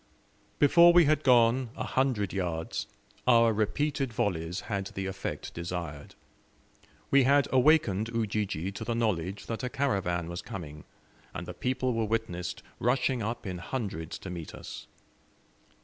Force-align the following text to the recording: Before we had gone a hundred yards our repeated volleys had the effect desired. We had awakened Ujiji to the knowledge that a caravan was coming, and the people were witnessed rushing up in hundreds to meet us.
Before 0.57 0.91
we 0.93 1.05
had 1.05 1.21
gone 1.23 1.69
a 1.75 1.83
hundred 1.83 2.33
yards 2.33 2.87
our 3.27 3.53
repeated 3.53 4.11
volleys 4.11 4.61
had 4.61 4.87
the 4.87 5.05
effect 5.05 5.53
desired. 5.53 6.15
We 7.11 7.21
had 7.25 7.47
awakened 7.51 8.09
Ujiji 8.09 8.71
to 8.71 8.83
the 8.83 8.95
knowledge 8.95 9.45
that 9.45 9.61
a 9.63 9.69
caravan 9.69 10.27
was 10.27 10.41
coming, 10.41 10.85
and 11.35 11.45
the 11.45 11.53
people 11.53 11.93
were 11.93 12.05
witnessed 12.05 12.63
rushing 12.79 13.21
up 13.21 13.45
in 13.45 13.59
hundreds 13.59 14.17
to 14.17 14.31
meet 14.31 14.55
us. 14.55 14.87